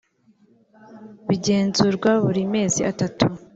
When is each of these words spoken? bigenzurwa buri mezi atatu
bigenzurwa 1.27 2.09
buri 2.23 2.41
mezi 2.53 2.79
atatu 2.91 3.25